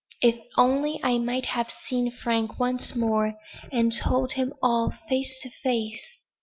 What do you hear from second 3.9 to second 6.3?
told him all face to face!"